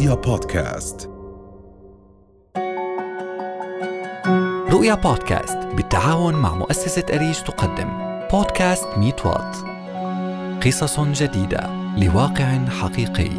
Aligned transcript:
رؤيا 0.00 0.14
بودكاست. 0.14 1.10
رؤيا 4.70 4.94
بودكاست 4.94 5.58
بالتعاون 5.76 6.34
مع 6.34 6.54
مؤسسة 6.54 7.02
أريج 7.12 7.34
تقدم. 7.34 7.88
بودكاست 8.32 8.88
ميت 8.96 9.26
وات. 9.26 9.56
قصص 10.66 11.00
جديدة 11.00 11.70
لواقع 11.96 12.68
حقيقي. 12.68 13.30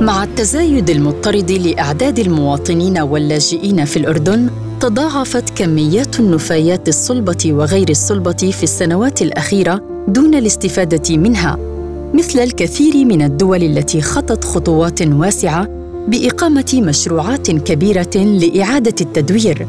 مع 0.00 0.24
التزايد 0.24 0.90
المضطرد 0.90 1.50
لإعداد 1.50 2.18
المواطنين 2.18 2.98
واللاجئين 2.98 3.84
في 3.84 3.96
الأردن 3.96 4.69
تضاعفت 4.80 5.58
كميات 5.58 6.20
النفايات 6.20 6.88
الصلبة 6.88 7.52
وغير 7.52 7.88
الصلبة 7.88 8.32
في 8.32 8.62
السنوات 8.62 9.22
الأخيرة 9.22 10.04
دون 10.08 10.34
الاستفادة 10.34 11.16
منها 11.16 11.58
مثل 12.14 12.38
الكثير 12.38 13.04
من 13.04 13.22
الدول 13.22 13.62
التي 13.62 14.02
خطت 14.02 14.44
خطوات 14.44 15.02
واسعة 15.02 15.68
بإقامة 16.08 16.80
مشروعات 16.82 17.50
كبيرة 17.50 18.16
لإعادة 18.16 18.94
التدوير 19.00 19.66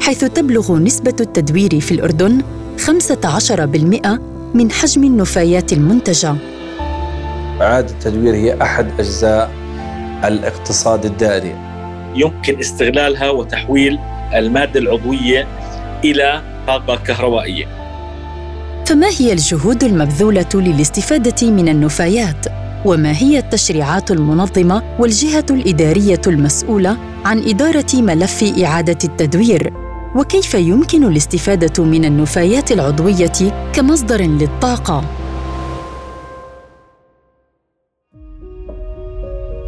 حيث 0.00 0.24
تبلغ 0.24 0.78
نسبة 0.78 1.16
التدوير 1.20 1.80
في 1.80 1.92
الأردن 1.92 2.42
15% 2.78 4.18
من 4.54 4.70
حجم 4.70 5.04
النفايات 5.04 5.72
المنتجة. 5.72 6.34
إعادة 7.60 7.90
التدوير 7.90 8.34
هي 8.34 8.62
أحد 8.62 8.86
أجزاء 8.98 9.50
الاقتصاد 10.24 11.04
الدائري. 11.04 11.54
يمكن 12.14 12.58
استغلالها 12.58 13.30
وتحويل 13.30 13.98
المادة 14.34 14.80
العضوية 14.80 15.46
إلى 16.04 16.42
طاقة 16.66 16.96
كهربائية. 16.96 17.66
فما 18.86 19.06
هي 19.18 19.32
الجهود 19.32 19.84
المبذولة 19.84 20.48
للاستفادة 20.54 21.50
من 21.50 21.68
النفايات؟ 21.68 22.46
وما 22.84 23.12
هي 23.12 23.38
التشريعات 23.38 24.10
المنظمة 24.10 24.82
والجهة 24.98 25.46
الإدارية 25.50 26.20
المسؤولة 26.26 26.96
عن 27.24 27.38
إدارة 27.38 27.94
ملف 27.94 28.54
إعادة 28.64 28.98
التدوير؟ 29.04 29.72
وكيف 30.16 30.54
يمكن 30.54 31.04
الاستفادة 31.04 31.84
من 31.84 32.04
النفايات 32.04 32.72
العضوية 32.72 33.70
كمصدر 33.72 34.20
للطاقة؟ 34.22 35.19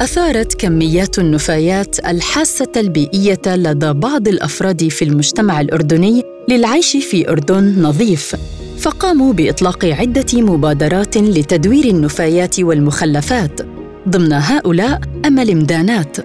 أثارت 0.03 0.53
كميات 0.53 1.19
النفايات 1.19 1.99
الحاسة 2.05 2.67
البيئية 2.77 3.41
لدى 3.47 3.93
بعض 3.93 4.27
الأفراد 4.27 4.87
في 4.87 5.05
المجتمع 5.05 5.61
الأردني 5.61 6.23
للعيش 6.49 6.97
في 6.97 7.29
أردن 7.29 7.81
نظيف. 7.81 8.35
فقاموا 8.79 9.33
بإطلاق 9.33 9.85
عدة 9.85 10.41
مبادرات 10.41 11.17
لتدوير 11.17 11.85
النفايات 11.85 12.59
والمخلفات 12.59 13.61
ضمن 14.09 14.33
هؤلاء 14.33 15.01
امل 15.25 15.55
مدانات 15.55 16.17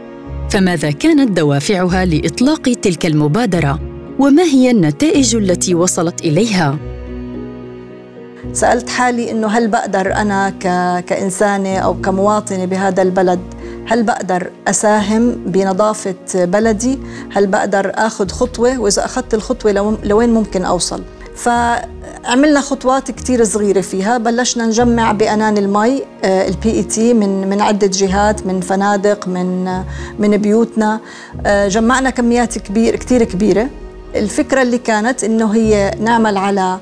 فماذا 0.51 0.91
كانت 0.91 1.31
دوافعها 1.31 2.05
لإطلاق 2.05 2.63
تلك 2.63 3.07
المبادرة؟ 3.07 3.81
وما 4.19 4.43
هي 4.43 4.71
النتائج 4.71 5.37
التي 5.37 5.75
وصلت 5.75 6.21
إليها؟ 6.21 6.79
سألت 8.53 8.89
حالي 8.89 9.31
إنه 9.31 9.47
هل 9.47 9.69
بقدر 9.69 10.15
أنا 10.15 10.51
ك... 10.51 10.63
كإنسانة 11.05 11.79
أو 11.79 11.95
كمواطنة 11.95 12.65
بهذا 12.65 13.03
البلد 13.03 13.41
هل 13.89 14.03
بقدر 14.03 14.51
أساهم 14.69 15.31
بنظافة 15.47 16.15
بلدي؟ 16.35 16.99
هل 17.33 17.47
بقدر 17.47 17.93
أخذ 17.95 18.29
خطوة؟ 18.29 18.79
وإذا 18.79 19.05
أخذت 19.05 19.35
الخطوة 19.35 19.73
لو... 19.73 19.97
لوين 20.05 20.35
ممكن 20.35 20.65
أوصل؟ 20.65 21.03
فعملنا 21.37 22.61
خطوات 22.61 23.11
كتير 23.11 23.45
صغيرة 23.45 23.81
فيها 23.81 24.19
بلشنا 24.19 24.67
نجمع 24.67 25.13
بأنان 25.13 25.59
المي 25.59 26.03
ال 26.25 26.71
PET 26.71 27.15
من 27.15 27.49
من 27.49 27.61
عدة 27.61 27.87
جهات 27.87 28.47
من 28.47 28.61
فنادق 28.61 29.29
من 29.29 29.83
من 30.19 30.37
بيوتنا 30.37 31.01
آه، 31.47 31.69
جمعنا 31.69 32.11
كميات 32.11 32.59
كبير 32.59 32.97
كتير 32.97 33.25
كبيرة 33.25 33.69
الفكرة 34.15 34.63
اللي 34.63 34.79
كانت 34.79 35.25
إنه 35.25 35.55
هي 35.55 35.95
نعمل 36.01 36.37
على 36.37 36.79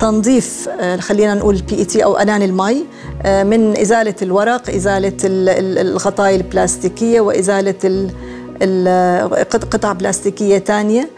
تنظيف 0.00 0.68
آه، 0.80 0.96
خلينا 0.96 1.34
نقول 1.34 1.54
ال 1.54 1.74
PET 1.78 2.04
أو 2.04 2.16
أنان 2.16 2.42
المي 2.42 2.84
آه، 3.22 3.42
من 3.42 3.78
إزالة 3.78 4.14
الورق 4.22 4.70
إزالة 4.70 5.16
ال- 5.24 5.48
ال- 5.48 5.78
الغطايا 5.78 6.36
البلاستيكية 6.36 7.20
وإزالة 7.20 7.74
ال- 7.84 8.10
ال- 8.62 9.48
قط- 9.50 9.64
قطع 9.64 9.92
بلاستيكية 9.92 10.58
ثانية 10.58 11.08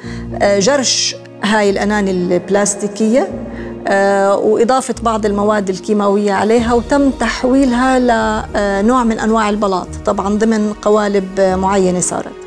جرش 0.43 1.17
هاي 1.45 1.71
الأنان 1.71 2.09
البلاستيكية 2.09 3.29
آه، 3.87 4.37
وإضافة 4.37 4.95
بعض 5.03 5.27
المواد 5.27 5.69
الكيماوية 5.71 6.33
عليها 6.33 6.75
وتم 6.75 7.11
تحويلها 7.11 7.99
لنوع 8.83 9.05
من 9.05 9.19
أنواع 9.19 9.51
البلاط 9.51 9.89
طبعا 10.07 10.39
ضمن 10.39 10.73
قوالب 10.83 11.29
آه، 11.41 11.57
معينة 11.57 12.01
صارت 12.01 12.27
آه، 12.27 12.38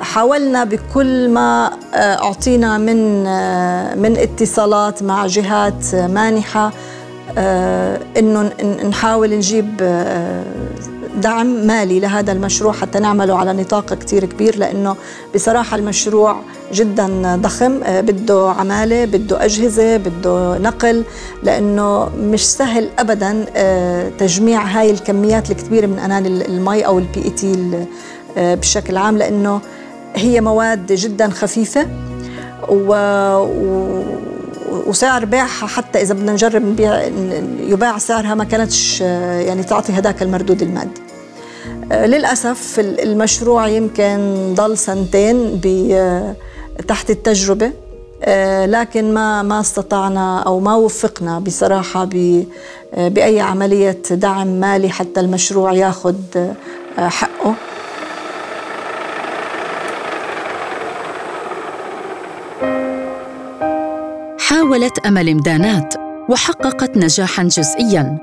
حاولنا 0.00 0.64
بكل 0.64 1.28
ما 1.28 1.70
آه، 1.94 1.96
أعطينا 1.96 2.78
من 2.78 3.26
آه، 3.26 3.94
من 3.94 4.16
اتصالات 4.16 5.02
مع 5.02 5.26
جهات 5.26 5.94
آه، 5.94 6.06
مانحة 6.06 6.72
آه، 7.38 8.00
إنه 8.18 8.50
نحاول 8.88 9.30
نجيب 9.36 9.74
آه، 9.80 10.42
دعم 11.16 11.46
مالي 11.66 12.00
لهذا 12.00 12.32
المشروع 12.32 12.72
حتى 12.72 12.98
نعمله 12.98 13.38
على 13.38 13.52
نطاق 13.52 13.94
كتير 13.94 14.24
كبير 14.24 14.56
لأنه 14.58 14.96
بصراحة 15.34 15.76
المشروع 15.76 16.36
جدا 16.72 17.36
ضخم 17.42 17.80
آه، 17.84 18.00
بده 18.00 18.50
عمالة 18.58 19.04
بده 19.04 19.44
أجهزة 19.44 19.96
بده 19.96 20.58
نقل 20.58 21.04
لأنه 21.42 22.08
مش 22.20 22.46
سهل 22.46 22.88
أبدا 22.98 23.46
آه، 23.56 24.08
تجميع 24.18 24.62
هاي 24.62 24.90
الكميات 24.90 25.50
الكبيرة 25.50 25.86
من 25.86 25.98
أنان 25.98 26.26
المي 26.26 26.86
أو 26.86 26.98
ال 26.98 27.24
PET 27.24 27.52
بشكل 28.36 28.96
عام 28.96 29.18
لأنه 29.18 29.60
هي 30.14 30.40
مواد 30.40 30.92
جدا 30.92 31.30
خفيفة 31.30 31.86
و... 32.68 32.94
و... 33.38 34.02
وسعر 34.86 35.24
بيعها 35.24 35.66
حتى 35.66 36.02
إذا 36.02 36.14
بدنا 36.14 36.32
نجرب 36.32 36.62
نبيع 36.64 37.02
يباع 37.60 37.98
سعرها 37.98 38.34
ما 38.34 38.44
كانتش 38.44 39.02
آه، 39.02 39.40
يعني 39.40 39.62
تعطي 39.62 39.92
هذاك 39.92 40.22
المردود 40.22 40.62
المادي. 40.62 41.00
آه، 41.92 42.06
للأسف 42.06 42.80
ال- 42.80 43.00
المشروع 43.00 43.68
يمكن 43.68 44.34
ضل 44.54 44.78
سنتين 44.78 45.60
آه، 45.94 46.34
تحت 46.88 47.10
التجربة 47.10 47.72
آه، 48.22 48.66
لكن 48.66 49.14
ما 49.14 49.42
ما 49.42 49.60
استطعنا 49.60 50.42
أو 50.42 50.60
ما 50.60 50.74
وفقنا 50.74 51.38
بصراحة 51.38 52.04
ب- 52.04 52.44
آه، 52.94 53.08
بأي 53.08 53.40
عملية 53.40 54.02
دعم 54.10 54.46
مالي 54.46 54.88
حتى 54.90 55.20
المشروع 55.20 55.72
ياخذ 55.72 56.14
آه، 56.36 57.08
حقه. 57.08 57.54
حاولت 64.76 65.06
أمل 65.06 65.34
مدانات 65.34 65.94
وحققت 66.30 66.96
نجاحا 66.96 67.42
جزئيا. 67.42 68.18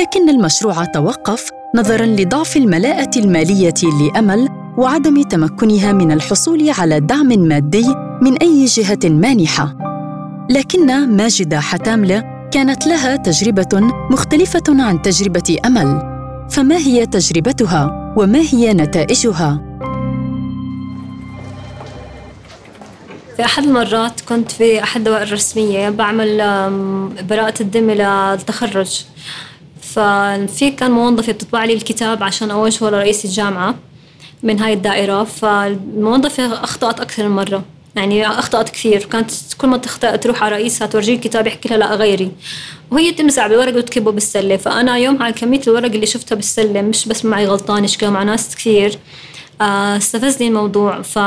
لكن 0.00 0.28
المشروع 0.28 0.84
توقف 0.84 1.50
نظرا 1.76 2.06
لضعف 2.06 2.56
الملاءة 2.56 3.10
المالية 3.16 3.74
لأمل 4.00 4.48
وعدم 4.78 5.22
تمكنها 5.22 5.92
من 5.92 6.12
الحصول 6.12 6.70
على 6.70 7.00
دعم 7.00 7.26
مادي 7.26 7.86
من 8.22 8.36
أي 8.36 8.64
جهة 8.64 8.98
مانحة. 9.04 9.76
لكن 10.50 11.08
ماجدة 11.16 11.60
حتاملة 11.60 12.48
كانت 12.50 12.86
لها 12.86 13.16
تجربة 13.16 13.80
مختلفة 14.10 14.62
عن 14.68 15.02
تجربة 15.02 15.56
أمل. 15.66 16.02
فما 16.50 16.76
هي 16.76 17.06
تجربتها 17.06 18.14
وما 18.16 18.38
هي 18.38 18.72
نتائجها؟ 18.72 19.69
في 23.40 23.46
أحد 23.46 23.64
المرات 23.64 24.20
كنت 24.20 24.52
في 24.52 24.82
أحد 24.82 25.00
الدوائر 25.00 25.22
الرسمية 25.22 25.90
بعمل 25.90 26.36
براءة 27.28 27.54
الذمة 27.62 27.94
للتخرج 27.94 29.04
ففي 29.80 30.70
كان 30.70 30.90
موظفة 30.90 31.32
بتطبع 31.32 31.64
لي 31.64 31.72
الكتاب 31.72 32.22
عشان 32.22 32.50
أوجهه 32.50 32.90
لرئيس 32.90 33.24
الجامعة 33.24 33.74
من 34.42 34.60
هاي 34.60 34.72
الدائرة. 34.72 35.24
فالموظفة 35.24 36.64
أخطأت 36.64 37.00
أكثر 37.00 37.28
من 37.28 37.36
مرة 37.36 37.64
يعني 37.96 38.28
أخطأت 38.28 38.68
كثير. 38.68 39.04
كانت 39.04 39.30
كل 39.58 39.68
ما 39.68 39.76
تخطأ 39.76 40.16
تروح 40.16 40.42
على 40.42 40.56
رئيسها 40.56 40.86
تورجيه 40.86 41.14
الكتاب 41.14 41.46
يحكي 41.46 41.68
لها 41.68 41.78
لا 41.78 41.94
غيري. 41.94 42.32
وهي 42.90 43.12
تمزع 43.12 43.46
بالورق 43.46 43.76
وتكبه 43.76 44.12
بالسلة. 44.12 44.56
فأنا 44.56 44.96
يوم 44.96 45.22
على 45.22 45.32
كمية 45.32 45.60
الورق 45.66 45.92
اللي 45.92 46.06
شفتها 46.06 46.36
بالسلة 46.36 46.82
مش 46.82 47.08
بس 47.08 47.24
معي 47.24 47.46
غلطانة 47.46 47.86
شكلها 47.86 48.10
مع 48.10 48.22
ناس 48.22 48.56
كثير 48.56 48.98
آه، 49.60 49.96
استفزني 49.96 50.48
الموضوع. 50.48 51.02
ف 51.02 51.18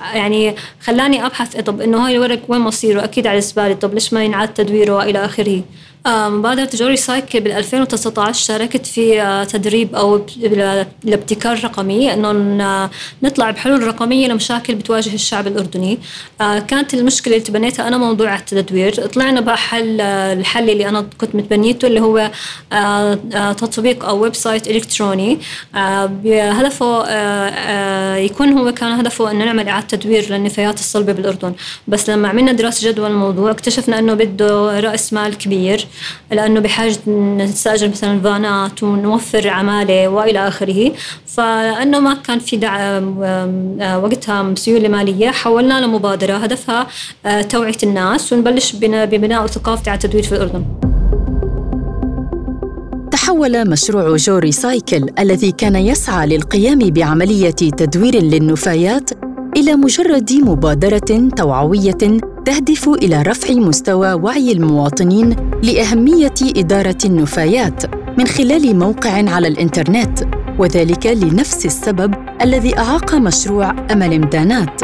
يعني 0.00 0.54
خلاني 0.80 1.26
أبحث 1.26 1.56
طب 1.56 1.80
إنه 1.80 2.06
هاي 2.06 2.16
الورق 2.16 2.40
وين 2.48 2.60
مصيره؟ 2.60 3.04
أكيد 3.04 3.26
على 3.26 3.38
الزباله 3.38 3.74
طب 3.74 3.94
ليش 3.94 4.12
ما 4.12 4.24
ينعاد 4.24 4.54
تدويره 4.54 5.02
إلى 5.02 5.24
آخره؟ 5.24 5.62
مبادرة 6.06 6.68
جوري 6.74 6.96
سايكل 6.96 7.40
بال 7.40 7.52
2019 7.52 8.44
شاركت 8.44 8.86
في 8.86 9.22
آه، 9.22 9.44
تدريب 9.44 9.94
أو 9.94 10.26
لابتكار 11.04 11.64
رقمي 11.64 12.12
إنه 12.14 12.90
نطلع 13.22 13.50
بحلول 13.50 13.86
رقمية 13.86 14.28
لمشاكل 14.28 14.74
بتواجه 14.74 15.14
الشعب 15.14 15.46
الأردني. 15.46 15.98
آه، 16.40 16.58
كانت 16.58 16.94
المشكلة 16.94 17.34
اللي 17.34 17.44
تبنيتها 17.46 17.88
أنا 17.88 17.98
موضوع 17.98 18.34
التدوير. 18.36 19.06
طلعنا 19.06 19.40
بقى 19.40 19.56
حل 19.56 20.00
الحل 20.00 20.70
اللي 20.70 20.88
أنا 20.88 21.06
كنت 21.18 21.34
متبنيته 21.34 21.86
اللي 21.86 22.00
هو 22.00 22.30
تطبيق 23.58 24.04
أو 24.04 24.22
website 24.22 24.68
إلكتروني 24.68 25.38
هدفه 26.24 27.04
يكون 28.16 28.58
هو 28.58 28.72
كان 28.72 28.92
هدفه 28.92 29.30
إنه 29.30 29.44
نعمل 29.44 29.68
إعادة 29.68 29.86
تدوير 29.86 30.32
للنفايات 30.32 30.78
الصلبة 30.78 31.12
بالأردن. 31.12 31.52
بس 31.88 32.10
لما 32.10 32.28
عملنا 32.28 32.52
دراسة 32.52 32.90
جدوى 32.90 33.06
الموضوع 33.06 33.50
اكتشفنا 33.50 33.98
إنه 33.98 34.14
بده 34.14 34.80
رأس 34.80 35.12
مال 35.12 35.38
كبير. 35.38 35.86
لأنه 36.30 36.60
بحاجة 36.60 36.98
نستأجر 37.38 37.88
مثلا 37.88 38.20
فانات 38.20 38.82
ونوفر 38.82 39.48
عمالة 39.48 40.08
وإلى 40.08 40.48
آخره. 40.48 40.92
فلأنه 41.26 42.00
ما 42.00 42.14
كان 42.14 42.38
في 42.38 42.56
دعم 42.56 43.18
وقتها 44.02 44.54
سيولة 44.54 44.88
مالية 44.88 45.30
حولنا 45.30 45.80
لمبادرة. 45.80 46.36
هدفها 46.36 46.86
آه، 47.26 47.42
توعية 47.42 47.74
الناس 47.82 48.32
ونبلش 48.32 48.76
ببناء 48.82 49.46
ثقافة 49.46 49.90
على 49.90 49.98
التدوير 49.98 50.22
في 50.22 50.32
الأردن. 50.32 50.64
تحول 53.10 53.70
مشروع 53.70 54.16
جو 54.16 54.38
ريسايكل 54.38 55.06
الذي 55.18 55.52
كان 55.52 55.76
يسعى 55.76 56.26
للقيام 56.26 56.78
بعملية 56.78 57.50
تدوير 57.50 58.22
للنفايات 58.22 59.10
إلى 59.56 59.74
مجرد 59.74 60.32
مبادرة 60.32 61.28
توعوية 61.36 62.18
تهدف 62.44 62.88
إلى 62.88 63.22
رفع 63.22 63.54
مستوى 63.54 64.12
وعي 64.12 64.52
المواطنين 64.52 65.36
لأهمية 65.62 66.34
إدارة 66.42 66.98
النفايات 67.04 67.82
من 68.18 68.26
خلال 68.26 68.78
موقع 68.78 69.30
على 69.30 69.48
الإنترنت 69.48 70.18
وذلك 70.58 71.06
لنفس 71.06 71.66
السبب 71.66 72.14
الذي 72.42 72.78
أعاق 72.78 73.14
مشروع 73.14 73.74
أمل 73.92 74.20
مدانات 74.20 74.80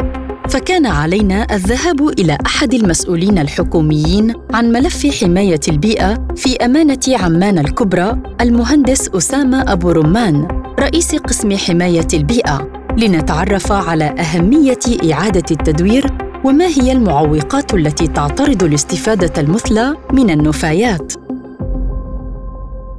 فكان 0.49 0.85
علينا 0.85 1.55
الذهاب 1.55 2.07
إلى 2.19 2.37
أحد 2.45 2.73
المسؤولين 2.73 3.37
الحكوميين 3.39 4.33
عن 4.53 4.71
ملف 4.71 5.07
حماية 5.21 5.59
البيئة 5.67 6.27
في 6.35 6.55
أمانة 6.55 6.99
عمان 7.07 7.59
الكبرى 7.59 8.17
المهندس 8.41 9.09
أسامة 9.09 9.71
أبو 9.71 9.91
رمان 9.91 10.47
رئيس 10.79 11.15
قسم 11.15 11.57
حماية 11.57 12.07
البيئة. 12.13 12.67
لنتعرف 12.97 13.71
على 13.71 14.05
أهمية 14.05 14.79
إعادة 15.11 15.43
التدوير 15.51 16.30
وما 16.43 16.67
هي 16.67 16.91
المعوقات 16.91 17.73
التي 17.73 18.07
تعترض 18.07 18.63
الاستفاده 18.63 19.41
المثلى 19.41 19.95
من 20.13 20.29
النفايات؟ 20.29 21.13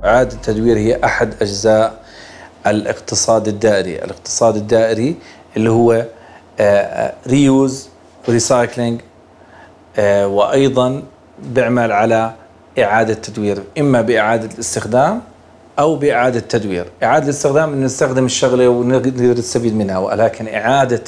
إعادة 0.04 0.34
التدوير 0.34 0.76
هي 0.78 1.04
أحد 1.04 1.34
أجزاء 1.42 2.02
الاقتصاد 2.66 3.48
الدائري. 3.48 4.04
الاقتصاد 4.04 4.56
الدائري 4.56 5.16
اللي 5.56 5.70
هو 5.70 6.06
reuse 7.28 7.88
و 8.28 8.36
recycling 8.36 9.00
وأيضا 10.24 11.02
بيعمل 11.42 11.92
على 11.92 12.32
إعادة 12.78 13.14
تدوير 13.14 13.62
إما 13.78 14.00
بإعادة 14.00 14.54
الاستخدام 14.54 15.20
أو 15.78 15.96
بإعادة 15.96 16.40
تدوير 16.40 16.86
إعادة 17.02 17.24
الاستخدام 17.24 17.84
نستخدم 17.84 18.24
الشغلة 18.24 18.68
ونقدر 18.68 19.38
نستفيد 19.38 19.74
منها 19.76 19.98
ولكن 19.98 20.48
إعادة 20.48 21.02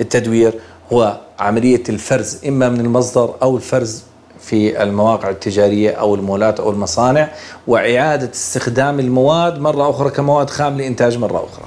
التدوير 0.00 0.54
هو 0.92 1.20
عملية 1.38 1.82
الفرز 1.88 2.38
إما 2.48 2.68
من 2.68 2.80
المصدر 2.80 3.34
أو 3.42 3.56
الفرز 3.56 4.02
في 4.40 4.82
المواقع 4.82 5.30
التجارية 5.30 5.90
أو 5.90 6.14
المولات 6.14 6.60
أو 6.60 6.70
المصانع 6.70 7.28
وإعادة 7.66 8.30
استخدام 8.30 9.00
المواد 9.00 9.58
مرة 9.58 9.90
أخرى 9.90 10.10
كمواد 10.10 10.50
خام 10.50 10.76
لإنتاج 10.76 11.18
مرة 11.18 11.44
أخرى. 11.44 11.64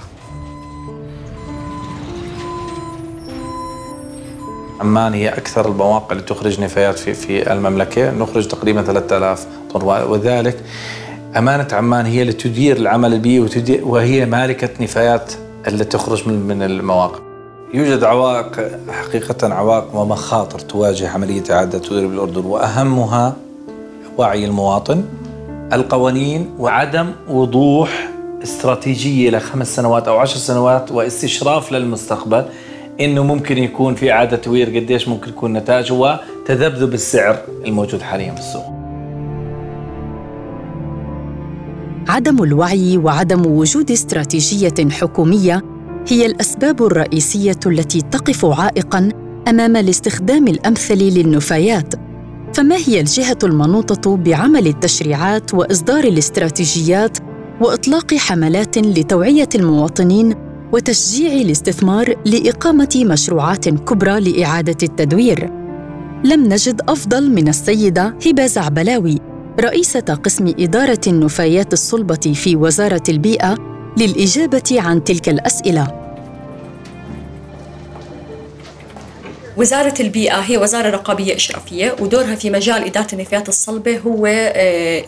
عمان 4.80 5.14
هي 5.14 5.30
أكثر 5.30 5.68
المواقع 5.68 6.12
اللي 6.12 6.24
تخرج 6.24 6.62
نفايات 6.62 7.00
في 7.00 7.14
في 7.14 7.54
المملكة 7.54 8.12
نخرج 8.12 8.48
تقريبا 8.48 8.82
3000 8.82 9.48
طن 9.74 9.82
وذلك 9.84 10.64
أمانة 11.38 11.68
عمان 11.72 12.06
هي 12.06 12.22
اللي 12.22 12.34
تدير 12.34 12.78
العمل 12.78 13.14
البيئي 13.14 13.50
وهي 13.84 14.26
مالكة 14.26 14.70
نفايات 14.84 15.34
اللي 15.68 15.86
تخرج 15.86 16.28
من 16.28 16.48
من 16.48 16.64
المواقع. 16.64 17.33
يوجد 17.74 18.04
عوائق 18.04 18.72
حقيقة 18.90 19.54
عوائق 19.54 19.96
ومخاطر 19.96 20.60
تواجه 20.60 21.10
عملية 21.10 21.44
إعادة 21.52 21.80
تدوير 21.80 22.08
بالأردن 22.08 22.46
وأهمها 22.46 23.36
وعي 24.18 24.46
المواطن 24.46 25.04
القوانين 25.74 26.50
وعدم 26.60 27.12
وضوح 27.30 28.10
استراتيجية 28.44 29.30
لخمس 29.30 29.76
سنوات 29.76 30.08
أو 30.08 30.18
عشر 30.18 30.38
سنوات 30.38 30.92
واستشراف 30.92 31.72
للمستقبل 31.72 32.46
إنه 33.00 33.24
ممكن 33.24 33.58
يكون 33.58 33.96
في 33.96 34.12
إعادة 34.12 34.38
تدوير 34.38 34.80
قديش 34.80 35.08
ممكن 35.08 35.30
يكون 35.30 35.54
نتائجه 35.54 35.94
وتذبذب 35.94 36.94
السعر 36.94 37.38
الموجود 37.66 38.02
حاليا 38.02 38.34
في 38.34 38.40
السوق. 38.40 38.66
عدم 42.10 42.44
الوعي 42.44 42.98
وعدم 42.98 43.46
وجود 43.46 43.92
استراتيجية 43.92 44.90
حكومية 44.90 45.73
هي 46.08 46.26
الأسباب 46.26 46.84
الرئيسية 46.84 47.60
التي 47.66 48.02
تقف 48.02 48.46
عائقا 48.46 49.10
أمام 49.48 49.76
الاستخدام 49.76 50.48
الأمثل 50.48 50.98
للنفايات. 50.98 51.94
فما 52.54 52.76
هي 52.76 53.00
الجهة 53.00 53.38
المنوطة 53.44 54.18
بعمل 54.18 54.68
التشريعات 54.68 55.54
وإصدار 55.54 56.04
الاستراتيجيات 56.04 57.18
وإطلاق 57.62 58.14
حملات 58.14 58.78
لتوعية 58.78 59.50
المواطنين 59.56 60.36
وتشجيع 60.72 61.34
الاستثمار 61.34 62.16
لإقامة 62.26 63.04
مشروعات 63.06 63.70
كبرى 63.70 64.20
لإعادة 64.20 64.78
التدوير؟ 64.84 65.52
لم 66.24 66.44
نجد 66.44 66.82
أفضل 66.90 67.32
من 67.32 67.48
السيدة 67.48 68.16
هبة 68.28 68.46
زعبلاوي 68.46 69.20
رئيسة 69.60 70.20
قسم 70.24 70.54
إدارة 70.60 71.02
النفايات 71.08 71.74
الصلبة 71.74 72.34
في 72.36 72.56
وزارة 72.56 73.04
البيئة 73.10 73.74
للإجابة 73.98 74.82
عن 74.82 75.04
تلك 75.04 75.30
الأسئلة. 75.30 76.00
وزارة 79.58 79.94
البيئة 80.00 80.36
هي 80.40 80.58
وزارة 80.58 80.90
رقابية 80.90 81.36
إشرافية 81.36 81.96
ودورها 82.00 82.36
في 82.36 82.50
مجال 82.50 82.84
إدارة 82.86 83.08
النفايات 83.14 83.50
الصلبة 83.50 83.98
هو 83.98 84.26
آه، 84.26 85.04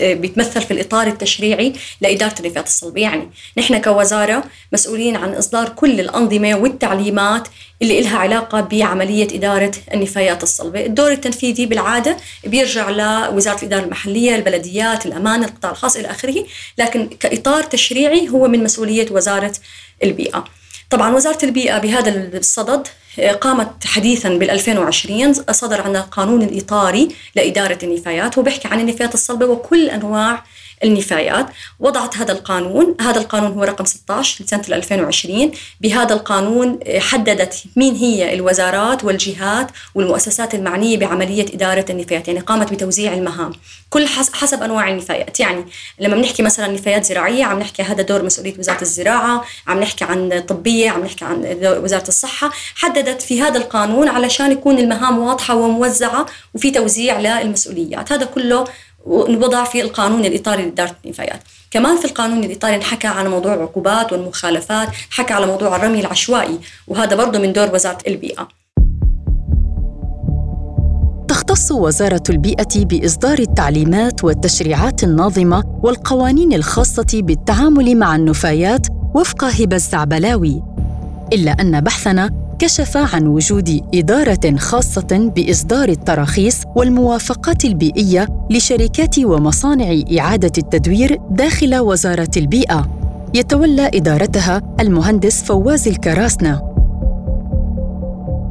بيتمثل 0.00 0.62
في 0.62 0.70
الإطار 0.70 1.06
التشريعي 1.06 1.72
لإدارة 2.00 2.34
النفايات 2.40 2.66
الصلبة 2.66 3.00
يعني 3.00 3.30
نحن 3.58 3.78
كوزارة 3.80 4.44
مسؤولين 4.72 5.16
عن 5.16 5.32
إصدار 5.34 5.68
كل 5.68 6.00
الأنظمة 6.00 6.54
والتعليمات 6.54 7.48
اللي 7.82 7.98
إلها 7.98 8.18
علاقة 8.18 8.60
بعملية 8.60 9.28
إدارة 9.34 9.72
النفايات 9.94 10.42
الصلبة 10.42 10.86
الدور 10.86 11.12
التنفيذي 11.12 11.66
بالعادة 11.66 12.16
بيرجع 12.44 12.90
لوزارة 12.90 13.58
الإدارة 13.58 13.84
المحلية 13.84 14.36
البلديات 14.36 15.06
الأمانة 15.06 15.46
القطاع 15.46 15.70
الخاص 15.70 15.96
إلى 15.96 16.10
آخره 16.10 16.44
لكن 16.78 17.08
كإطار 17.20 17.62
تشريعي 17.62 18.28
هو 18.28 18.48
من 18.48 18.64
مسؤولية 18.64 19.06
وزارة 19.10 19.52
البيئة. 20.04 20.44
طبعا 20.90 21.14
وزارة 21.14 21.44
البيئة 21.44 21.78
بهذا 21.78 22.38
الصدد 22.38 22.88
قامت 23.20 23.86
حديثا 23.86 24.28
بال 24.28 24.50
2020 24.50 25.32
صدر 25.32 25.80
عنا 25.80 25.98
القانون 25.98 26.42
الإطاري 26.42 27.08
لإدارة 27.34 27.78
النفايات 27.82 28.38
وبيحكي 28.38 28.68
عن 28.68 28.80
النفايات 28.80 29.14
الصلبة 29.14 29.46
وكل 29.46 29.90
أنواع 29.90 30.44
النفايات. 30.84 31.46
وضعت 31.80 32.16
هذا 32.16 32.32
القانون 32.32 32.96
هذا 33.00 33.20
القانون 33.20 33.52
هو 33.52 33.64
رقم 33.64 33.84
16 33.84 34.44
لسنة 34.44 34.62
2020 34.68 35.50
بهذا 35.80 36.14
القانون 36.14 36.78
حددت 36.98 37.64
مين 37.76 37.94
هي 37.94 38.34
الوزارات 38.34 39.04
والجهات 39.04 39.70
والمؤسسات 39.94 40.54
المعنية 40.54 40.96
بعملية 40.98 41.46
إدارة 41.54 41.84
النفايات 41.90 42.28
يعني 42.28 42.40
قامت 42.40 42.72
بتوزيع 42.72 43.14
المهام. 43.14 43.52
كل 43.90 44.06
حسب 44.32 44.62
أنواع 44.62 44.90
النفايات. 44.90 45.40
يعني 45.40 45.64
لما 46.00 46.16
بنحكي 46.16 46.42
مثلا 46.42 46.66
نفايات 46.66 47.04
زراعية 47.04 47.44
عم 47.44 47.58
نحكي 47.58 47.82
هذا 47.82 48.02
دور 48.02 48.22
مسؤولية 48.22 48.58
وزارة 48.58 48.82
الزراعة 48.82 49.44
عم 49.66 49.80
نحكي 49.80 50.04
عن 50.04 50.44
طبية 50.48 50.90
عم 50.90 51.04
نحكي 51.04 51.24
عن 51.24 51.58
وزارة 51.62 52.08
الصحة. 52.08 52.50
حددت 52.74 53.22
في 53.22 53.42
هذا 53.42 53.58
القانون 53.58 54.08
علشان 54.08 54.52
يكون 54.52 54.78
المهام 54.78 55.18
واضحة 55.18 55.54
وموزعة 55.54 56.26
وفي 56.54 56.70
توزيع 56.70 57.20
للمسؤوليات. 57.20 58.12
هذا 58.12 58.24
كله 58.24 58.64
وضع 59.06 59.64
في 59.64 59.80
القانون 59.82 60.24
الإطاري 60.24 60.62
لإدارة 60.62 60.96
النفايات. 61.04 61.40
كمان 61.70 61.96
في 61.96 62.04
القانون 62.04 62.44
الإيطالي 62.44 62.76
انحكى 62.76 63.06
على 63.06 63.28
موضوع 63.28 63.54
العقوبات 63.54 64.12
والمخالفات 64.12 64.88
حكى 65.10 65.34
على 65.34 65.46
موضوع 65.46 65.76
الرمي 65.76 66.00
العشوائي 66.00 66.58
وهذا 66.88 67.16
برضه 67.16 67.38
من 67.38 67.52
دور 67.52 67.74
وزارة 67.74 67.98
البيئة. 68.06 68.48
تختص 71.28 71.72
وزارة 71.72 72.22
البيئة 72.30 72.84
بإصدار 72.84 73.38
التعليمات 73.38 74.24
والتشريعات 74.24 75.02
الناظمة 75.04 75.80
والقوانين 75.82 76.52
الخاصة 76.52 77.06
بالتعامل 77.14 77.98
مع 77.98 78.16
النفايات 78.16 78.86
وفق 79.14 79.44
هبة 79.44 79.76
الزعبلاوي. 79.76 80.62
إلا 81.32 81.50
أن 81.50 81.80
بحثنا 81.80 82.45
كشف 82.58 82.96
عن 83.14 83.26
وجود 83.26 83.80
إدارة 83.94 84.56
خاصة 84.56 85.32
بإصدار 85.36 85.88
التراخيص 85.88 86.62
والموافقات 86.76 87.64
البيئية 87.64 88.28
لشركات 88.50 89.18
ومصانع 89.18 90.00
إعادة 90.18 90.52
التدوير 90.58 91.20
داخل 91.30 91.78
وزارة 91.78 92.30
البيئة. 92.36 92.88
يتولى 93.34 93.90
إدارتها 93.94 94.62
المهندس 94.80 95.42
فواز 95.42 95.88
الكراسنة. 95.88 96.62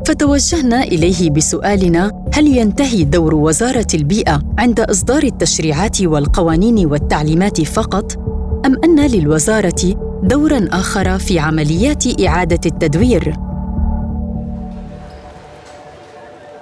فتوجهنا 0.07 0.83
إليه 0.83 1.29
بسؤالنا 1.29 2.11
هل 2.33 2.57
ينتهي 2.57 3.03
دور 3.03 3.35
وزارة 3.35 3.87
البيئة 3.93 4.41
عند 4.57 4.79
إصدار 4.79 5.23
التشريعات 5.23 6.01
والقوانين 6.01 6.85
والتعليمات 6.85 7.61
فقط؟ 7.61 8.17
أم 8.65 8.75
أن 8.83 9.07
للوزارة 9.07 9.95
دورا 10.23 10.67
آخر 10.71 11.17
في 11.17 11.39
عمليات 11.39 12.21
إعادة 12.21 12.59
التدوير؟ 12.65 13.44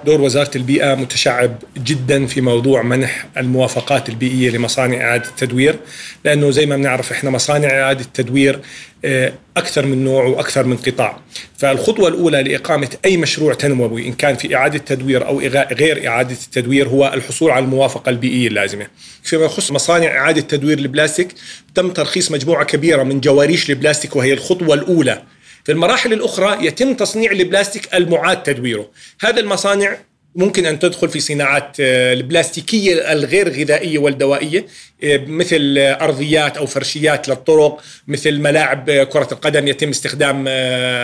دور 0.04 0.20
وزارة 0.20 0.50
البيئة 0.56 0.94
متشعب 0.94 1.56
جدا 1.76 2.26
في 2.26 2.40
موضوع 2.40 2.82
منح 2.82 3.26
الموافقات 3.36 4.08
البيئية 4.08 4.50
لمصانع 4.50 5.00
إعادة 5.00 5.28
التدوير 5.28 5.76
لأنه 6.24 6.50
زي 6.50 6.66
ما 6.66 6.76
بنعرف 6.76 7.12
إحنا 7.12 7.30
مصانع 7.30 7.68
إعادة 7.68 8.00
التدوير 8.00 8.60
آه، 9.04 9.32
أكثر 9.56 9.86
من 9.86 10.04
نوع 10.04 10.24
وأكثر 10.24 10.64
من 10.66 10.76
قطاع. 10.76 11.20
فالخطوة 11.58 12.08
الأولى 12.08 12.42
لإقامة 12.42 12.88
أي 13.04 13.16
مشروع 13.16 13.54
تنموي 13.54 14.06
إن 14.08 14.12
كان 14.12 14.36
في 14.36 14.56
إعادة 14.56 14.78
تدوير 14.78 15.26
أو 15.26 15.40
غير 15.72 16.08
إعادة 16.08 16.36
التدوير 16.44 16.88
هو 16.88 17.12
الحصول 17.14 17.50
على 17.50 17.64
الموافقة 17.64 18.10
البيئية 18.10 18.48
اللازمة. 18.48 18.86
فيما 19.22 19.44
يخص 19.44 19.70
مصانع 19.70 20.06
إعادة 20.06 20.40
تدوير 20.40 20.78
البلاستيك 20.78 21.28
تم 21.74 21.90
ترخيص 21.90 22.30
مجموعة 22.30 22.64
كبيرة 22.64 23.02
من 23.02 23.20
جواريش 23.20 23.70
البلاستيك 23.70 24.16
وهي 24.16 24.32
الخطوة 24.32 24.74
الأولى 24.74 25.22
في 25.64 25.72
المراحل 25.72 26.12
الأخرى 26.12 26.66
يتم 26.66 26.94
تصنيع 26.94 27.30
البلاستيك 27.30 27.94
المعاد 27.94 28.42
تدويره. 28.42 28.90
هذا 29.20 29.40
المصانع 29.40 29.98
ممكن 30.36 30.66
أن 30.66 30.78
تدخل 30.78 31.08
في 31.08 31.20
صناعات 31.20 31.76
آه، 31.80 32.12
البلاستيكية 32.12 33.12
الغير 33.12 33.48
غذائية 33.48 33.98
والدوائية 33.98 34.66
آه، 35.04 35.24
مثل 35.26 35.74
أرضيات 35.78 36.56
أو 36.56 36.66
فرشيات 36.66 37.28
للطرق 37.28 37.80
مثل 38.08 38.38
ملاعب 38.38 38.90
آه، 38.90 39.04
كرة 39.04 39.28
القدم 39.32 39.68
يتم 39.68 39.88
استخدام 39.88 40.48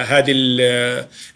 هذه 0.04 0.32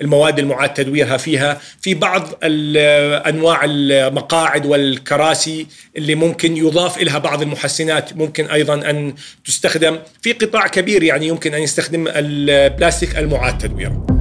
المواد 0.01 0.39
المعاد 0.39 0.75
تدويرها 0.75 1.17
فيها. 1.17 1.61
في 1.81 1.95
بعض 1.95 2.29
أنواع 2.43 3.61
المقاعد 3.65 4.67
والكراسي 4.67 5.67
اللي 5.97 6.15
ممكن 6.15 6.57
يضاف 6.57 7.03
لها 7.03 7.19
بعض 7.19 7.43
المحسنات 7.43 8.17
ممكن 8.17 8.47
أيضا 8.47 8.91
أن 8.91 9.15
تستخدم. 9.45 9.99
في 10.23 10.33
قطاع 10.33 10.67
كبير 10.67 11.03
يعني 11.03 11.27
يمكن 11.27 11.55
أن 11.55 11.63
يستخدم 11.63 12.09
البلاستيك 12.09 13.19
المعاد 13.19 13.59
تدويره. 13.59 14.14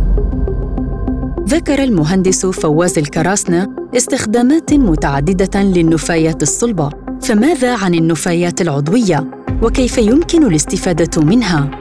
ذكر 1.53 1.83
المهندس 1.83 2.45
فواز 2.45 2.97
الكراسنة 2.97 3.67
استخدامات 3.97 4.73
متعددة 4.73 5.61
للنفايات 5.61 6.41
الصلبة. 6.41 6.89
فماذا 7.21 7.75
عن 7.75 7.93
النفايات 7.93 8.61
العضوية؟ 8.61 9.31
وكيف 9.63 9.97
يمكن 9.97 10.47
الاستفادة 10.47 11.21
منها؟ 11.21 11.71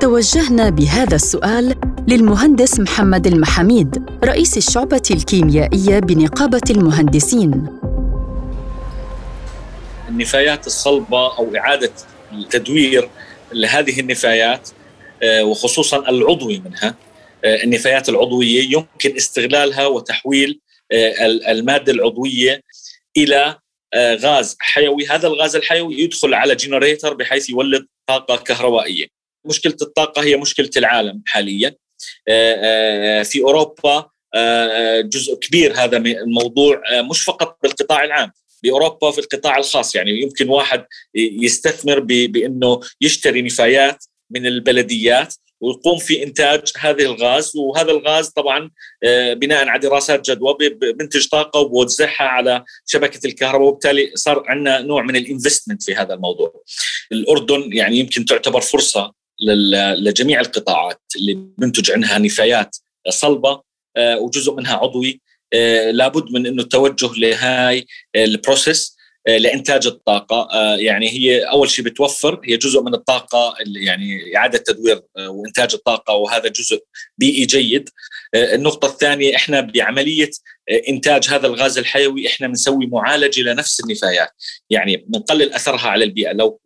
توجهنا 0.00 0.70
بهذا 0.70 1.14
السؤال 1.14 1.74
للمهندس 2.08 2.80
محمد 2.80 3.26
المحاميد 3.26 4.02
رئيس 4.24 4.56
الشعبة 4.56 5.02
الكيميائية 5.10 5.98
بنقابة 5.98 6.70
المهندسين. 6.70 7.66
النفايات 10.08 10.66
الصلبة 10.66 11.38
أو 11.38 11.56
إعادة 11.56 11.92
التدوير 12.32 13.08
لهذه 13.52 14.00
النفايات 14.00 14.68
آه، 15.22 15.44
وخصوصا 15.44 16.08
العضوي 16.08 16.62
منها 16.64 16.94
النفايات 17.44 18.08
العضوية 18.08 18.62
يمكن 18.72 19.16
استغلالها 19.16 19.86
وتحويل 19.86 20.60
آه، 20.92 21.26
المادة 21.26 21.92
العضوية 21.92 22.62
إلى 23.16 23.58
آه، 23.94 24.14
غاز 24.14 24.56
حيوي. 24.60 25.06
هذا 25.06 25.28
الغاز 25.28 25.56
الحيوي 25.56 26.00
يدخل 26.00 26.34
على 26.34 26.54
جنريتر 26.54 27.14
بحيث 27.14 27.50
يولد 27.50 27.86
طاقة 28.06 28.36
كهربائية. 28.36 29.06
مشكلة 29.44 29.76
الطاقة 29.82 30.22
هي 30.22 30.36
مشكلة 30.36 30.70
العالم 30.76 31.22
حاليا. 31.26 31.74
في 33.24 33.40
أوروبا 33.42 34.10
جزء 35.02 35.34
كبير 35.34 35.72
هذا 35.72 35.96
الموضوع 35.96 36.82
مش 37.10 37.22
فقط 37.22 37.58
بالقطاع 37.62 38.04
العام 38.04 38.32
بأوروبا 38.62 39.10
في 39.10 39.18
القطاع 39.18 39.58
الخاص. 39.58 39.94
يعني 39.94 40.20
يمكن 40.20 40.48
واحد 40.48 40.84
يستثمر 41.14 42.00
بأنه 42.00 42.80
يشتري 43.00 43.42
نفايات 43.42 44.04
من 44.30 44.46
البلديات 44.46 45.34
ويقوم 45.60 45.98
في 45.98 46.22
إنتاج 46.22 46.62
هذه 46.78 47.02
الغاز. 47.02 47.56
وهذا 47.56 47.90
الغاز 47.90 48.28
طبعا 48.28 48.70
آه، 49.04 49.34
بناء 49.34 49.68
على 49.68 49.80
دراسات 49.80 50.30
جدوى 50.30 50.56
بنتج 50.92 51.28
طاقة 51.28 51.60
وبوزعها 51.60 52.22
على 52.22 52.64
شبكة 52.86 53.26
الكهرباء. 53.26 53.68
وبالتالي 53.68 54.10
صار 54.14 54.44
عندنا 54.46 54.80
نوع 54.80 55.02
من 55.02 55.16
ال 55.16 55.22
investment 55.22 55.82
في 55.82 55.94
هذا 55.94 56.14
الموضوع. 56.14 56.62
الأردن 57.12 57.72
يعني 57.72 57.98
يمكن 57.98 58.24
تعتبر 58.24 58.60
فرصة 58.60 59.12
لجميع 59.98 60.40
القطاعات 60.40 61.00
اللي 61.16 61.34
بنتج 61.58 61.90
عنها 61.90 62.18
نفايات 62.18 62.76
صلبة 63.08 63.62
آه، 63.96 64.18
وجزء 64.18 64.54
منها 64.54 64.76
عضوي. 64.76 65.20
آه، 65.52 65.90
لابد 65.90 66.32
من 66.32 66.46
إنه 66.46 66.62
التوجه 66.62 67.10
لهاي 67.20 67.86
ال 68.16 68.25
process. 68.25 68.97
لإنتاج 69.26 69.86
الطاقة. 69.86 70.48
آه، 70.52 70.76
يعني 70.76 71.10
هي 71.10 71.40
أول 71.40 71.70
شيء 71.70 71.84
بتوفر 71.84 72.40
هي 72.44 72.56
جزء 72.56 72.82
من 72.82 72.94
الطاقة 72.94 73.54
اللي 73.60 73.84
يعني 73.84 74.36
إعادة 74.36 74.58
تدوير 74.58 75.02
آه، 75.16 75.28
وإنتاج 75.28 75.74
الطاقة 75.74 76.14
وهذا 76.14 76.48
جزء 76.48 76.80
بيئي 77.18 77.46
جيد. 77.46 77.90
النقطة 78.34 78.86
الثانية 78.86 79.36
إحنا 79.36 79.60
بعملية 79.60 80.30
إنتاج 80.88 81.28
هذا 81.28 81.46
الغاز 81.46 81.78
الحيوي 81.78 82.26
إحنا 82.26 82.46
بنسوي 82.46 82.86
معالجه 82.86 83.40
لنفس 83.40 83.80
النفايات. 83.80 84.30
يعني 84.70 84.96
بنقلل 84.96 85.52
أثرها 85.52 85.88
على 85.88 86.04
البيئة. 86.04 86.32
لو 86.32 86.60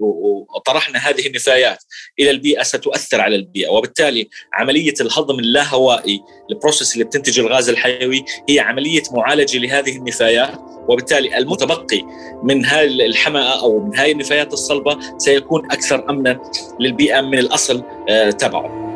طرحنا 0.67 0.99
هذه 0.99 1.27
النفايات 1.27 1.79
إلى 2.21 2.31
البيئة 2.31 2.63
ستؤثر 2.63 3.21
على 3.21 3.37
البيئة. 3.37 3.69
وبالتالي 3.69 4.29
عملية 4.53 4.95
الهضم 5.01 5.39
اللاهوائي 5.39 6.21
ال 6.51 6.56
process 6.56 6.93
اللي 6.95 7.05
بتنتج 7.05 7.39
الغاز 7.39 7.69
الحيوي 7.69 8.25
هي 8.49 8.61
عملية 8.61 9.03
معالجة 9.13 9.59
لهذه 9.59 9.97
النفايات. 9.97 10.59
وبالتالي 10.89 11.39
المتبقي 11.39 12.03
من 12.43 12.65
هاي 12.65 12.87
الحمأة 12.87 13.61
أو 13.63 13.87
من 13.87 13.97
هاي 13.97 14.13
النفايات 14.13 14.53
الصلبة 14.53 14.99
سيكون 15.19 15.73
أكثر 15.73 16.11
أمنا 16.11 16.41
للبيئة 16.81 17.21
من 17.21 17.39
الأصل 17.39 17.83
آه، 18.09 18.31
تبعه. 18.31 18.92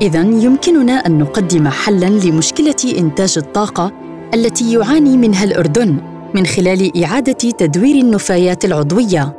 إذا 0.00 0.20
يمكننا 0.20 0.92
أن 0.92 1.18
نقدم 1.18 1.68
حلاً 1.68 2.06
لمشكلة 2.06 2.98
إنتاج 2.98 3.34
الطاقة 3.38 3.92
التي 4.34 4.72
يعاني 4.72 5.16
منها 5.16 5.44
الأردن 5.44 5.96
من 6.34 6.46
خلال 6.46 7.04
إعادة 7.04 7.32
تدوير 7.32 7.96
النفايات 7.96 8.64
العضوية. 8.64 9.36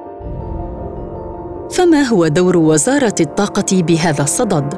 فما 1.72 2.02
هو 2.02 2.28
دور 2.28 2.58
وزارة 2.58 3.16
الطاقة 3.20 3.82
بهذا 3.82 4.24
الصدد؟ 4.24 4.74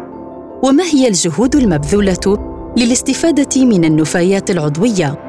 وما 0.63 0.83
هي 0.83 1.07
الجهود 1.07 1.55
المبذولة 1.55 2.37
للاستفادة 2.77 3.65
من 3.65 3.85
النفايات 3.85 4.51
العضوية؟ 4.51 5.19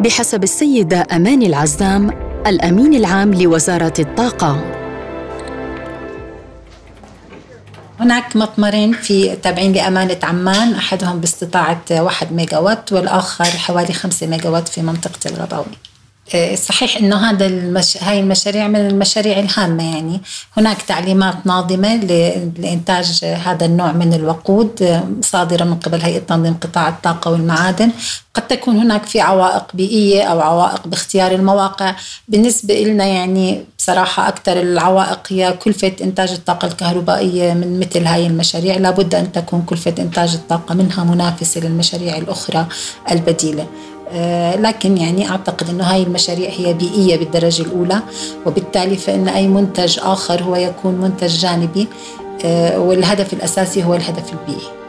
بحسب 0.00 0.42
السيدة 0.42 1.06
أمان 1.12 1.42
العزام 1.42 2.10
الأمين 2.46 2.94
العام 2.94 3.34
لوزارة 3.34 3.94
الطاقة. 3.98 4.79
هناك 8.00 8.36
مطمرين 8.36 8.92
في 8.92 9.36
تابعين 9.36 9.72
لأمانة 9.72 10.18
عمان 10.22 10.74
أحدهم 10.74 11.20
باستطاعة 11.20 11.82
واحد 11.90 12.32
ميجا 12.32 12.58
وات 12.58 12.92
والآخر 12.92 13.44
حوالي 13.44 13.92
خمسة 13.92 14.26
ميجا 14.26 14.48
وات 14.48 14.68
في 14.68 14.82
منطقة 14.82 15.30
الغباوي 15.30 15.64
آه، 15.64 15.99
صحيح 16.54 16.96
إنه 16.96 17.30
هذا 17.30 17.46
المش... 17.46 17.96
هاي 17.96 18.20
المشاريع 18.20 18.68
من 18.68 18.86
المشاريع 18.86 19.38
الهامة 19.38 19.94
يعني. 19.94 20.20
هناك 20.56 20.82
تعليمات 20.82 21.46
ناظمة. 21.46 21.96
لإنتاج 22.58 23.24
هذا 23.24 23.66
النوع 23.66 23.92
من 23.92 24.14
الوقود 24.14 24.82
آه، 24.82 25.04
صادرة 25.20 25.64
من 25.64 25.74
قبل 25.74 26.00
هيئة 26.00 26.18
تنظيم 26.18 26.54
قطاع 26.54 26.88
الطاقة 26.88 27.30
والمعادن. 27.30 27.90
قد 28.34 28.46
تكون 28.48 28.76
هناك 28.76 29.06
في 29.06 29.20
عوائق 29.20 29.64
بيئية 29.74 30.22
أو 30.22 30.40
عوائق 30.40 30.86
باختيار 30.86 31.32
المواقع. 31.32 31.94
بالنسبة 32.28 32.74
لنا 32.74 33.04
يعني 33.04 33.64
بصراحة 33.78 34.28
أكثر 34.28 34.60
العوائق 34.60 35.20
هي 35.28 35.52
كلفة 35.52 35.92
إنتاج 36.02 36.30
الطاقة 36.30 36.68
الكهربائية 36.68 37.54
من 37.54 37.80
مثل 37.80 38.06
هاي 38.06 38.26
المشاريع. 38.26 38.76
لابد 38.76 39.14
أن 39.14 39.32
تكون 39.32 39.62
كلفة 39.62 39.94
إنتاج 39.98 40.34
الطاقة 40.34 40.74
منها 40.74 41.04
منافسة 41.04 41.60
للمشاريع 41.60 42.16
الأخرى 42.16 42.66
البديلة. 43.10 43.62
آه، 43.62 43.99
لكن 44.56 44.96
يعني 44.96 45.30
أعتقد 45.30 45.68
أنه 45.68 45.84
هاي 45.84 46.02
المشاريع 46.02 46.50
هي 46.50 46.74
بيئية 46.74 47.16
بالدرجة 47.16 47.62
الأولى 47.62 48.02
وبالتالي 48.46 48.96
فإن 48.96 49.28
أي 49.28 49.48
منتج 49.48 49.98
آخر 50.02 50.42
هو 50.42 50.56
يكون 50.56 50.94
منتج 50.94 51.38
جانبي 51.38 51.88
آه، 52.44 52.78
والهدف 52.78 53.32
الأساسي 53.32 53.84
هو 53.84 53.94
الهدف 53.94 54.32
البيئي. 54.32 54.80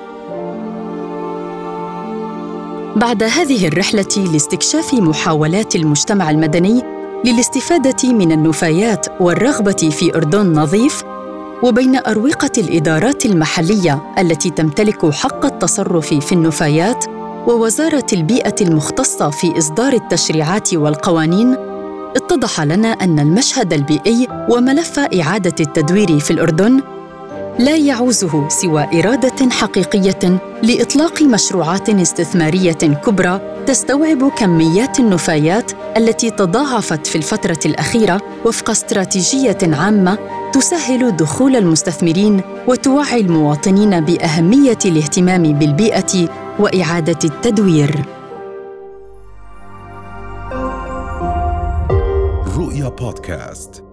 بعد 2.96 3.24
هذه 3.24 3.68
الرحلة 3.68 4.32
لاستكشاف 4.34 4.94
محاولات 4.94 5.76
المجتمع 5.76 6.30
المدني 6.30 6.82
للاستفادة 7.26 8.14
من 8.14 8.32
النفايات 8.32 9.06
والرغبة 9.20 9.90
في 9.92 10.16
أردن 10.16 10.54
نظيف 10.54 11.04
وبين 11.64 11.96
أروقة 11.96 12.52
الإدارات 12.58 13.26
المحلية 13.26 14.14
التي 14.18 14.50
تمتلك 14.50 15.10
حق 15.12 15.46
التصرف 15.46 16.14
في 16.14 16.32
النفايات 16.32 17.06
ووزارة 17.48 18.06
البيئة 18.14 18.56
المختصة 18.62 19.30
في 19.30 19.58
إصدار 19.58 19.94
التشريعات 19.94 20.74
والقوانين 20.74 21.56
اتضح 22.16 22.62
لنا 22.62 22.88
أن 22.88 23.20
المشهد 23.20 23.74
البيئي 23.74 24.28
وملف 24.50 25.00
إعادة 25.00 25.56
التدوير 25.60 26.20
في 26.20 26.32
الأردن 26.32 26.82
لا 27.60 27.76
يعوزه 27.76 28.50
سوى 28.50 28.84
إرادة 29.00 29.50
حقيقية 29.50 30.40
لإطلاق 30.64 31.22
مشروعات 31.22 31.90
استثمارية 31.90 32.72
كبرى 33.06 33.42
تستوعب 33.68 34.32
كميات 34.38 35.00
النفايات 35.00 35.72
التي 35.98 36.30
تضاعفت 36.30 37.08
في 37.08 37.16
الفترة 37.16 37.60
الأخيرة 37.66 38.22
وفق 38.46 38.70
استراتيجية 38.70 39.58
عامة 39.64 40.18
تسهل 40.54 41.16
دخول 41.16 41.56
المستثمرين 41.56 42.42
وتوعي 42.68 43.22
المواطنين 43.22 44.00
بأهمية 44.02 44.78
الاهتمام 44.86 45.44
بالبيئة 45.44 46.28
وإعادة 46.62 47.20
التدوير. 47.24 48.06
رؤيا 52.58 52.90
بودكاست. 52.90 53.91